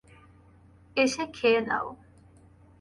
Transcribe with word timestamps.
এসে 0.97 1.23
খেয়ে 1.35 1.61
নাও। 1.61 1.87